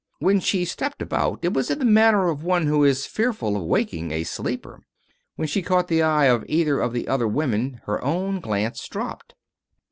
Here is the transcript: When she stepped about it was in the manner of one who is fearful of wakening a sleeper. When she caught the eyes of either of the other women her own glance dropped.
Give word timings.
When 0.17 0.39
she 0.39 0.65
stepped 0.65 1.03
about 1.03 1.45
it 1.45 1.53
was 1.53 1.69
in 1.69 1.77
the 1.77 1.85
manner 1.85 2.27
of 2.29 2.43
one 2.43 2.65
who 2.65 2.83
is 2.83 3.05
fearful 3.05 3.55
of 3.55 3.61
wakening 3.61 4.09
a 4.09 4.23
sleeper. 4.23 4.81
When 5.35 5.47
she 5.47 5.61
caught 5.61 5.89
the 5.89 6.01
eyes 6.01 6.31
of 6.31 6.43
either 6.49 6.79
of 6.79 6.91
the 6.91 7.07
other 7.07 7.27
women 7.27 7.81
her 7.85 8.03
own 8.03 8.39
glance 8.39 8.87
dropped. 8.87 9.35